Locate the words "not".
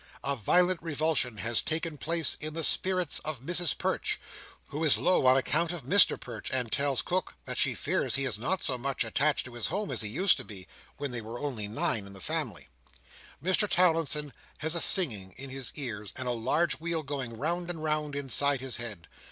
8.39-8.63